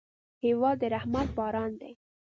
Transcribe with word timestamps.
هېواد 0.45 0.77
د 0.81 0.83
رحمت 0.95 1.27
باران 1.37 1.71
دی. 1.81 1.93